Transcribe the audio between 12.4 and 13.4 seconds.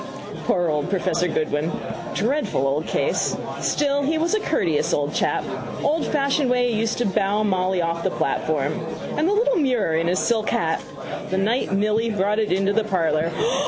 into the parlour.